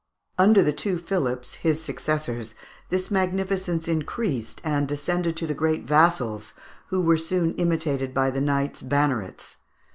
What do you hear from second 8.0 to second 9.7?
by the knights "bannerets."